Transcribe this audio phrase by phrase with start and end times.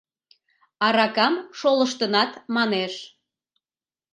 [0.85, 2.93] Аракам шолыштынат, манеш.